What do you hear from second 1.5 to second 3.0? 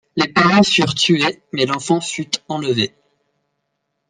mais l'enfant fut enlevé.